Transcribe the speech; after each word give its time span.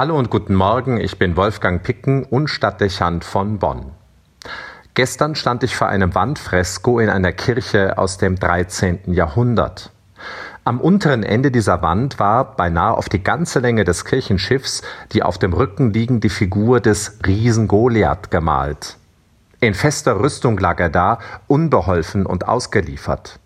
Hallo 0.00 0.18
und 0.18 0.30
guten 0.30 0.54
Morgen, 0.54 0.98
ich 0.98 1.18
bin 1.18 1.36
Wolfgang 1.36 1.82
Picken 1.82 2.24
und 2.24 2.48
Stadtdechant 2.48 3.22
von 3.22 3.58
Bonn. 3.58 3.90
Gestern 4.94 5.34
stand 5.34 5.62
ich 5.62 5.76
vor 5.76 5.88
einem 5.88 6.14
Wandfresko 6.14 7.00
in 7.00 7.10
einer 7.10 7.32
Kirche 7.32 7.98
aus 7.98 8.16
dem 8.16 8.36
13. 8.36 9.12
Jahrhundert. 9.12 9.90
Am 10.64 10.80
unteren 10.80 11.22
Ende 11.22 11.50
dieser 11.50 11.82
Wand 11.82 12.18
war 12.18 12.56
beinahe 12.56 12.96
auf 12.96 13.10
die 13.10 13.22
ganze 13.22 13.58
Länge 13.58 13.84
des 13.84 14.06
Kirchenschiffs 14.06 14.80
die 15.12 15.22
auf 15.22 15.36
dem 15.36 15.52
Rücken 15.52 15.92
liegende 15.92 16.30
Figur 16.30 16.80
des 16.80 17.18
Riesen 17.26 17.68
Goliath 17.68 18.30
gemalt. 18.30 18.96
In 19.60 19.74
fester 19.74 20.18
Rüstung 20.18 20.56
lag 20.56 20.80
er 20.80 20.88
da, 20.88 21.18
unbeholfen 21.46 22.24
und 22.24 22.48
ausgeliefert. 22.48 23.38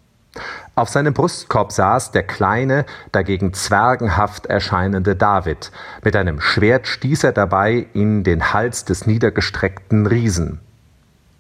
Auf 0.77 0.89
seinem 0.89 1.15
Brustkorb 1.15 1.71
saß 1.71 2.11
der 2.11 2.25
kleine, 2.25 2.85
dagegen 3.13 3.53
zwergenhaft 3.53 4.47
erscheinende 4.47 5.15
David. 5.15 5.71
Mit 6.03 6.17
einem 6.17 6.41
Schwert 6.41 6.89
stieß 6.89 7.23
er 7.23 7.33
dabei 7.33 7.87
in 7.95 8.25
den 8.25 8.53
Hals 8.53 8.85
des 8.85 9.07
niedergestreckten 9.07 10.07
Riesen. 10.07 10.59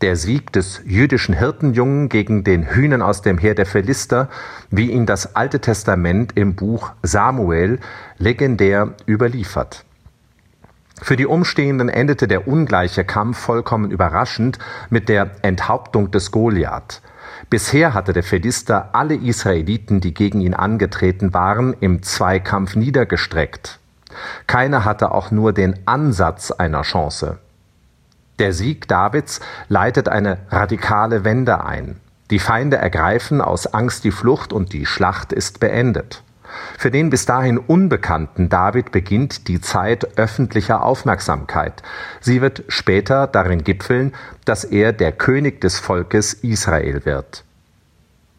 Der 0.02 0.14
Sieg 0.14 0.52
des 0.52 0.82
jüdischen 0.84 1.34
Hirtenjungen 1.34 2.08
gegen 2.08 2.44
den 2.44 2.74
Hühnen 2.74 3.02
aus 3.02 3.22
dem 3.22 3.38
Heer 3.38 3.56
der 3.56 3.66
Philister, 3.66 4.28
wie 4.70 4.90
ihn 4.92 5.06
das 5.06 5.34
Alte 5.34 5.58
Testament 5.58 6.36
im 6.36 6.54
Buch 6.54 6.92
Samuel 7.02 7.80
legendär 8.18 8.94
überliefert. 9.08 9.84
Für 11.00 11.16
die 11.16 11.26
Umstehenden 11.26 11.88
endete 11.88 12.28
der 12.28 12.48
ungleiche 12.48 13.04
Kampf 13.04 13.38
vollkommen 13.38 13.90
überraschend 13.90 14.58
mit 14.90 15.08
der 15.08 15.30
Enthauptung 15.42 16.10
des 16.10 16.30
Goliath. 16.30 17.02
Bisher 17.50 17.94
hatte 17.94 18.12
der 18.12 18.22
Philister 18.22 18.90
alle 18.94 19.14
Israeliten, 19.14 20.00
die 20.00 20.14
gegen 20.14 20.40
ihn 20.40 20.54
angetreten 20.54 21.34
waren, 21.34 21.74
im 21.80 22.02
Zweikampf 22.02 22.74
niedergestreckt. 22.76 23.78
Keiner 24.46 24.84
hatte 24.84 25.12
auch 25.12 25.30
nur 25.30 25.52
den 25.52 25.86
Ansatz 25.86 26.50
einer 26.50 26.82
Chance. 26.82 27.38
Der 28.40 28.52
Sieg 28.52 28.88
Davids 28.88 29.40
leitet 29.68 30.08
eine 30.08 30.38
radikale 30.50 31.24
Wende 31.24 31.64
ein. 31.64 32.00
Die 32.30 32.40
Feinde 32.40 32.78
ergreifen 32.78 33.40
aus 33.40 33.68
Angst 33.68 34.02
die 34.02 34.10
Flucht 34.10 34.52
und 34.52 34.72
die 34.72 34.86
Schlacht 34.86 35.32
ist 35.32 35.60
beendet. 35.60 36.23
Für 36.78 36.90
den 36.90 37.10
bis 37.10 37.26
dahin 37.26 37.58
unbekannten 37.58 38.48
David 38.48 38.92
beginnt 38.92 39.48
die 39.48 39.60
Zeit 39.60 40.18
öffentlicher 40.18 40.82
Aufmerksamkeit. 40.82 41.82
Sie 42.20 42.40
wird 42.40 42.64
später 42.68 43.26
darin 43.26 43.64
gipfeln, 43.64 44.12
dass 44.44 44.64
er 44.64 44.92
der 44.92 45.12
König 45.12 45.60
des 45.60 45.78
Volkes 45.78 46.34
Israel 46.34 47.04
wird. 47.04 47.44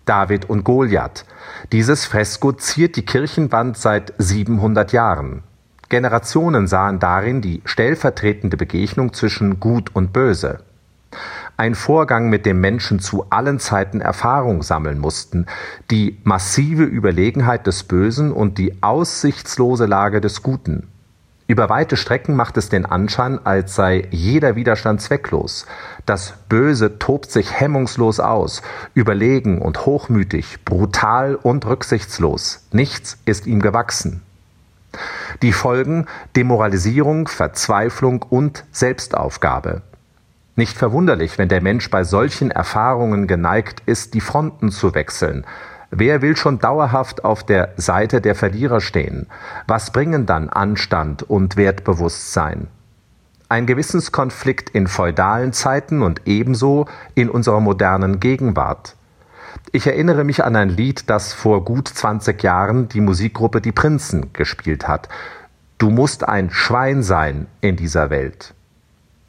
David 0.05 0.49
und 0.49 0.63
Goliath. 0.63 1.25
Dieses 1.71 2.05
Fresko 2.05 2.51
ziert 2.53 2.95
die 2.95 3.05
Kirchenwand 3.05 3.77
seit 3.77 4.13
700 4.19 4.91
Jahren. 4.91 5.43
Generationen 5.89 6.67
sahen 6.67 6.99
darin 6.99 7.41
die 7.41 7.61
stellvertretende 7.65 8.57
Begegnung 8.57 9.13
zwischen 9.13 9.59
Gut 9.59 9.95
und 9.95 10.13
Böse 10.13 10.59
ein 11.57 11.75
Vorgang, 11.75 12.29
mit 12.29 12.45
dem 12.45 12.59
Menschen 12.59 12.99
zu 12.99 13.25
allen 13.29 13.59
Zeiten 13.59 14.01
Erfahrung 14.01 14.61
sammeln 14.61 14.99
mussten, 14.99 15.45
die 15.91 16.19
massive 16.23 16.83
Überlegenheit 16.83 17.65
des 17.67 17.83
Bösen 17.83 18.31
und 18.31 18.57
die 18.57 18.81
aussichtslose 18.81 19.85
Lage 19.85 20.21
des 20.21 20.43
Guten. 20.43 20.87
Über 21.47 21.69
weite 21.69 21.95
Strecken 21.95 22.35
macht 22.35 22.57
es 22.57 22.69
den 22.69 22.87
Anschein, 22.87 23.39
als 23.45 23.75
sei 23.75 24.07
jeder 24.09 24.55
Widerstand 24.55 24.99
zwecklos. 24.99 25.67
Das 26.07 26.33
Böse 26.49 26.97
tobt 26.97 27.29
sich 27.29 27.59
hemmungslos 27.59 28.19
aus, 28.19 28.63
überlegen 28.95 29.61
und 29.61 29.85
hochmütig, 29.85 30.65
brutal 30.65 31.35
und 31.35 31.67
rücksichtslos. 31.67 32.65
Nichts 32.71 33.19
ist 33.25 33.45
ihm 33.45 33.61
gewachsen. 33.61 34.23
Die 35.43 35.53
Folgen 35.53 36.07
Demoralisierung, 36.35 37.27
Verzweiflung 37.27 38.23
und 38.23 38.65
Selbstaufgabe. 38.71 39.83
Nicht 40.57 40.77
verwunderlich, 40.77 41.37
wenn 41.37 41.49
der 41.49 41.61
Mensch 41.61 41.89
bei 41.89 42.05
solchen 42.05 42.49
Erfahrungen 42.49 43.27
geneigt 43.27 43.83
ist, 43.85 44.13
die 44.13 44.21
Fronten 44.21 44.71
zu 44.71 44.95
wechseln. 44.95 45.45
Wer 45.91 46.21
will 46.21 46.37
schon 46.37 46.59
dauerhaft 46.59 47.25
auf 47.25 47.43
der 47.43 47.73
Seite 47.75 48.21
der 48.21 48.35
Verlierer 48.35 48.79
stehen? 48.79 49.27
Was 49.67 49.91
bringen 49.91 50.25
dann 50.25 50.49
Anstand 50.49 51.23
und 51.23 51.57
Wertbewusstsein? 51.57 52.67
Ein 53.49 53.65
Gewissenskonflikt 53.65 54.69
in 54.69 54.87
feudalen 54.87 55.51
Zeiten 55.51 56.01
und 56.01 56.21
ebenso 56.25 56.87
in 57.15 57.29
unserer 57.29 57.59
modernen 57.59 58.21
Gegenwart. 58.21 58.95
Ich 59.73 59.87
erinnere 59.87 60.23
mich 60.23 60.45
an 60.45 60.55
ein 60.55 60.69
Lied, 60.69 61.09
das 61.09 61.33
vor 61.33 61.65
gut 61.65 61.89
20 61.89 62.41
Jahren 62.41 62.87
die 62.87 63.01
Musikgruppe 63.01 63.59
Die 63.59 63.73
Prinzen 63.73 64.31
gespielt 64.31 64.87
hat. 64.87 65.09
Du 65.77 65.89
musst 65.89 66.27
ein 66.27 66.49
Schwein 66.49 67.03
sein 67.03 67.47
in 67.59 67.75
dieser 67.75 68.09
Welt 68.09 68.55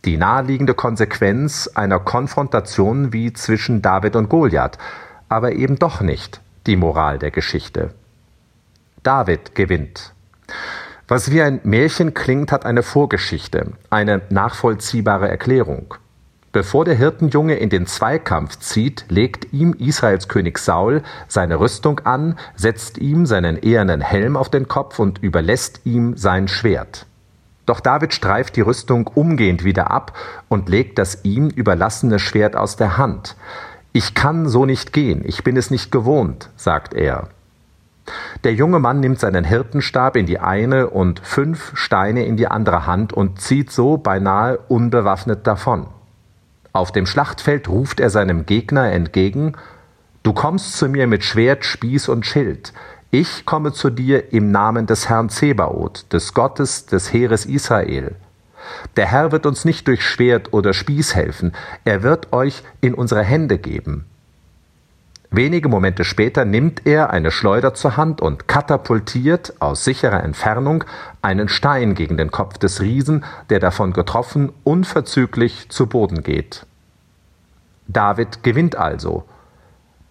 die 0.06 0.16
naheliegende 0.16 0.74
Konsequenz 0.74 1.68
einer 1.74 1.98
Konfrontation 1.98 3.12
wie 3.12 3.32
zwischen 3.32 3.82
David 3.82 4.16
und 4.16 4.28
Goliath, 4.28 4.78
aber 5.28 5.52
eben 5.52 5.78
doch 5.78 6.00
nicht 6.00 6.40
die 6.66 6.76
Moral 6.76 7.18
der 7.18 7.30
Geschichte. 7.30 7.90
David 9.02 9.54
gewinnt. 9.54 10.12
Was 11.08 11.30
wie 11.30 11.42
ein 11.42 11.60
Märchen 11.64 12.14
klingt, 12.14 12.50
hat 12.50 12.64
eine 12.64 12.82
Vorgeschichte, 12.82 13.72
eine 13.90 14.22
nachvollziehbare 14.30 15.28
Erklärung. 15.28 15.94
Bevor 16.50 16.84
der 16.84 16.94
Hirtenjunge 16.94 17.56
in 17.56 17.68
den 17.68 17.86
Zweikampf 17.86 18.58
zieht, 18.60 19.04
legt 19.08 19.52
ihm 19.52 19.74
Israels 19.74 20.26
König 20.26 20.58
Saul 20.58 21.02
seine 21.28 21.60
Rüstung 21.60 22.00
an, 22.00 22.38
setzt 22.54 22.98
ihm 22.98 23.26
seinen 23.26 23.58
ehernen 23.58 24.00
Helm 24.00 24.36
auf 24.36 24.48
den 24.48 24.66
Kopf 24.66 24.98
und 24.98 25.18
überlässt 25.22 25.82
ihm 25.84 26.16
sein 26.16 26.48
Schwert. 26.48 27.06
Doch 27.66 27.80
David 27.80 28.14
streift 28.14 28.56
die 28.56 28.60
Rüstung 28.62 29.08
umgehend 29.08 29.64
wieder 29.64 29.90
ab 29.90 30.16
und 30.48 30.68
legt 30.68 30.98
das 30.98 31.24
ihm 31.24 31.48
überlassene 31.48 32.18
Schwert 32.18 32.56
aus 32.56 32.76
der 32.76 32.96
Hand. 32.96 33.36
Ich 33.92 34.14
kann 34.14 34.48
so 34.48 34.64
nicht 34.64 34.92
gehen, 34.92 35.22
ich 35.24 35.42
bin 35.42 35.56
es 35.56 35.70
nicht 35.70 35.90
gewohnt, 35.90 36.50
sagt 36.56 36.94
er. 36.94 37.28
Der 38.44 38.54
junge 38.54 38.78
Mann 38.78 39.00
nimmt 39.00 39.18
seinen 39.18 39.44
Hirtenstab 39.44 40.16
in 40.16 40.26
die 40.26 40.38
eine 40.38 40.90
und 40.90 41.18
fünf 41.20 41.72
Steine 41.74 42.24
in 42.24 42.36
die 42.36 42.46
andere 42.46 42.86
Hand 42.86 43.12
und 43.12 43.40
zieht 43.40 43.72
so 43.72 43.96
beinahe 43.96 44.58
unbewaffnet 44.68 45.46
davon. 45.46 45.88
Auf 46.72 46.92
dem 46.92 47.06
Schlachtfeld 47.06 47.68
ruft 47.68 47.98
er 47.98 48.10
seinem 48.10 48.46
Gegner 48.46 48.92
entgegen 48.92 49.56
Du 50.26 50.32
kommst 50.32 50.76
zu 50.76 50.88
mir 50.88 51.06
mit 51.06 51.22
Schwert, 51.22 51.64
Spieß 51.64 52.08
und 52.08 52.26
Schild, 52.26 52.72
ich 53.18 53.46
komme 53.46 53.72
zu 53.72 53.88
dir 53.88 54.34
im 54.34 54.50
Namen 54.50 54.84
des 54.84 55.08
Herrn 55.08 55.30
Zebaoth, 55.30 56.12
des 56.12 56.34
Gottes 56.34 56.84
des 56.84 57.14
Heeres 57.14 57.46
Israel. 57.46 58.14
Der 58.96 59.06
Herr 59.06 59.32
wird 59.32 59.46
uns 59.46 59.64
nicht 59.64 59.88
durch 59.88 60.06
Schwert 60.06 60.52
oder 60.52 60.74
Spieß 60.74 61.14
helfen, 61.14 61.52
er 61.86 62.02
wird 62.02 62.34
euch 62.34 62.62
in 62.82 62.92
unsere 62.92 63.22
Hände 63.22 63.56
geben. 63.56 64.04
Wenige 65.30 65.70
Momente 65.70 66.04
später 66.04 66.44
nimmt 66.44 66.86
er 66.86 67.08
eine 67.08 67.30
Schleuder 67.30 67.72
zur 67.72 67.96
Hand 67.96 68.20
und 68.20 68.48
katapultiert 68.48 69.54
aus 69.60 69.84
sicherer 69.84 70.22
Entfernung 70.22 70.84
einen 71.22 71.48
Stein 71.48 71.94
gegen 71.94 72.18
den 72.18 72.30
Kopf 72.30 72.58
des 72.58 72.82
Riesen, 72.82 73.24
der 73.48 73.60
davon 73.60 73.94
getroffen 73.94 74.52
unverzüglich 74.62 75.70
zu 75.70 75.86
Boden 75.86 76.22
geht. 76.22 76.66
David 77.88 78.42
gewinnt 78.42 78.76
also, 78.76 79.24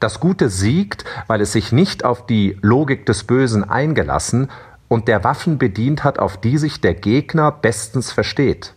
das 0.05 0.19
Gute 0.19 0.49
siegt, 0.49 1.03
weil 1.25 1.41
es 1.41 1.51
sich 1.51 1.71
nicht 1.71 2.05
auf 2.05 2.27
die 2.27 2.59
Logik 2.61 3.07
des 3.07 3.23
Bösen 3.23 3.67
eingelassen 3.67 4.51
und 4.88 5.07
der 5.07 5.23
Waffen 5.23 5.57
bedient 5.57 6.03
hat, 6.03 6.19
auf 6.19 6.38
die 6.38 6.59
sich 6.59 6.79
der 6.79 6.93
Gegner 6.93 7.51
bestens 7.51 8.11
versteht. 8.11 8.75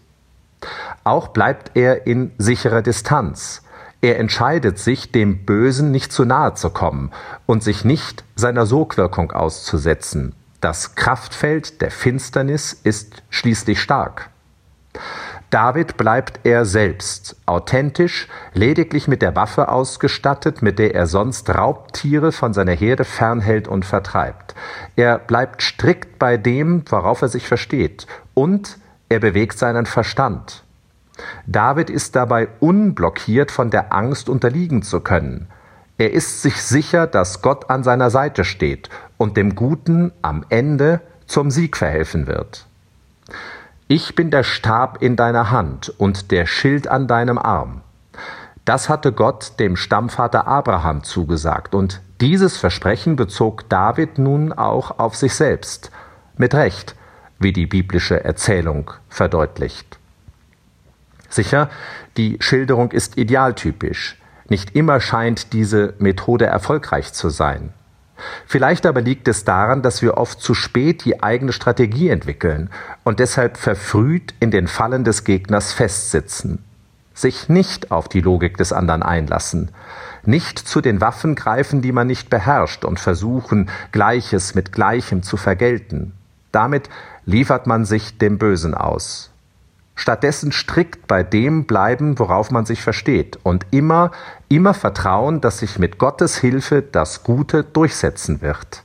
Auch 1.04 1.28
bleibt 1.28 1.72
er 1.74 2.06
in 2.06 2.32
sicherer 2.38 2.80
Distanz. 2.80 3.62
Er 4.00 4.18
entscheidet 4.18 4.78
sich, 4.78 5.12
dem 5.12 5.44
Bösen 5.44 5.90
nicht 5.90 6.12
zu 6.12 6.24
nahe 6.24 6.54
zu 6.54 6.70
kommen 6.70 7.10
und 7.44 7.62
sich 7.62 7.84
nicht 7.84 8.24
seiner 8.34 8.64
Sogwirkung 8.64 9.30
auszusetzen. 9.30 10.34
Das 10.62 10.94
Kraftfeld 10.94 11.82
der 11.82 11.90
Finsternis 11.90 12.72
ist 12.72 13.22
schließlich 13.28 13.82
stark. 13.82 14.30
David 15.50 15.96
bleibt 15.96 16.40
er 16.44 16.66
selbst, 16.66 17.36
authentisch, 17.46 18.28
lediglich 18.52 19.08
mit 19.08 19.22
der 19.22 19.34
Waffe 19.34 19.70
ausgestattet, 19.70 20.60
mit 20.60 20.78
der 20.78 20.94
er 20.94 21.06
sonst 21.06 21.48
Raubtiere 21.48 22.32
von 22.32 22.52
seiner 22.52 22.72
Herde 22.72 23.04
fernhält 23.04 23.66
und 23.66 23.86
vertreibt. 23.86 24.54
Er 24.96 25.18
bleibt 25.18 25.62
strikt 25.62 26.18
bei 26.18 26.36
dem, 26.36 26.82
worauf 26.90 27.22
er 27.22 27.28
sich 27.28 27.48
versteht, 27.48 28.06
und 28.34 28.78
er 29.08 29.20
bewegt 29.20 29.58
seinen 29.58 29.86
Verstand. 29.86 30.64
David 31.46 31.88
ist 31.88 32.14
dabei 32.14 32.48
unblockiert 32.60 33.50
von 33.50 33.70
der 33.70 33.92
Angst 33.92 34.28
unterliegen 34.28 34.82
zu 34.82 35.00
können. 35.00 35.48
Er 35.96 36.12
ist 36.12 36.42
sich 36.42 36.62
sicher, 36.62 37.06
dass 37.06 37.40
Gott 37.40 37.70
an 37.70 37.82
seiner 37.82 38.10
Seite 38.10 38.44
steht 38.44 38.90
und 39.16 39.36
dem 39.36 39.54
Guten 39.54 40.12
am 40.20 40.44
Ende 40.50 41.00
zum 41.26 41.50
Sieg 41.50 41.76
verhelfen 41.76 42.26
wird. 42.26 42.66
Ich 43.90 44.14
bin 44.14 44.30
der 44.30 44.42
Stab 44.42 45.00
in 45.00 45.16
deiner 45.16 45.50
Hand 45.50 45.94
und 45.96 46.30
der 46.30 46.44
Schild 46.44 46.88
an 46.88 47.06
deinem 47.06 47.38
Arm. 47.38 47.80
Das 48.66 48.90
hatte 48.90 49.12
Gott 49.12 49.58
dem 49.58 49.76
Stammvater 49.76 50.46
Abraham 50.46 51.04
zugesagt, 51.04 51.74
und 51.74 52.02
dieses 52.20 52.58
Versprechen 52.58 53.16
bezog 53.16 53.66
David 53.70 54.18
nun 54.18 54.52
auch 54.52 54.98
auf 54.98 55.16
sich 55.16 55.32
selbst. 55.32 55.90
Mit 56.36 56.54
Recht, 56.54 56.96
wie 57.38 57.54
die 57.54 57.64
biblische 57.64 58.22
Erzählung 58.22 58.90
verdeutlicht. 59.08 59.98
Sicher, 61.30 61.70
die 62.18 62.36
Schilderung 62.40 62.90
ist 62.90 63.16
idealtypisch. 63.16 64.20
Nicht 64.50 64.76
immer 64.76 65.00
scheint 65.00 65.54
diese 65.54 65.94
Methode 65.98 66.44
erfolgreich 66.44 67.14
zu 67.14 67.30
sein. 67.30 67.72
Vielleicht 68.46 68.86
aber 68.86 69.00
liegt 69.00 69.28
es 69.28 69.44
daran, 69.44 69.82
dass 69.82 70.02
wir 70.02 70.16
oft 70.16 70.40
zu 70.40 70.54
spät 70.54 71.04
die 71.04 71.22
eigene 71.22 71.52
Strategie 71.52 72.08
entwickeln 72.08 72.70
und 73.04 73.20
deshalb 73.20 73.56
verfrüht 73.56 74.34
in 74.40 74.50
den 74.50 74.66
Fallen 74.66 75.04
des 75.04 75.24
Gegners 75.24 75.72
festsitzen, 75.72 76.64
sich 77.14 77.48
nicht 77.48 77.90
auf 77.90 78.08
die 78.08 78.20
Logik 78.20 78.56
des 78.56 78.72
anderen 78.72 79.02
einlassen, 79.02 79.70
nicht 80.24 80.58
zu 80.58 80.80
den 80.80 81.00
Waffen 81.00 81.34
greifen, 81.34 81.80
die 81.80 81.92
man 81.92 82.06
nicht 82.06 82.30
beherrscht 82.30 82.84
und 82.84 83.00
versuchen, 83.00 83.70
Gleiches 83.92 84.54
mit 84.54 84.72
Gleichem 84.72 85.22
zu 85.22 85.36
vergelten. 85.36 86.12
Damit 86.52 86.88
liefert 87.24 87.66
man 87.66 87.84
sich 87.84 88.18
dem 88.18 88.38
Bösen 88.38 88.74
aus. 88.74 89.30
Stattdessen 89.98 90.52
strikt 90.52 91.08
bei 91.08 91.24
dem 91.24 91.64
bleiben, 91.64 92.20
worauf 92.20 92.52
man 92.52 92.64
sich 92.64 92.82
versteht 92.82 93.36
und 93.42 93.66
immer, 93.72 94.12
immer 94.48 94.72
vertrauen, 94.72 95.40
dass 95.40 95.58
sich 95.58 95.80
mit 95.80 95.98
Gottes 95.98 96.36
Hilfe 96.36 96.82
das 96.82 97.24
Gute 97.24 97.64
durchsetzen 97.64 98.40
wird. 98.40 98.84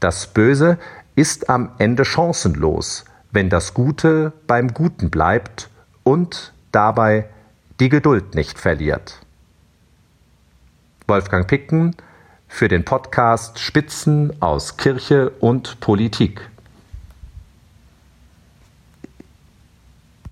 Das 0.00 0.26
Böse 0.26 0.76
ist 1.16 1.48
am 1.48 1.70
Ende 1.78 2.04
chancenlos, 2.04 3.06
wenn 3.30 3.48
das 3.48 3.72
Gute 3.72 4.34
beim 4.46 4.74
Guten 4.74 5.08
bleibt 5.08 5.70
und 6.02 6.52
dabei 6.72 7.30
die 7.80 7.88
Geduld 7.88 8.34
nicht 8.34 8.58
verliert. 8.58 9.18
Wolfgang 11.08 11.46
Picken 11.46 11.96
für 12.48 12.68
den 12.68 12.84
Podcast 12.84 13.58
Spitzen 13.58 14.42
aus 14.42 14.76
Kirche 14.76 15.30
und 15.40 15.80
Politik. 15.80 16.51